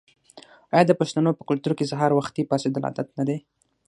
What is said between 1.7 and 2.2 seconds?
کې سهار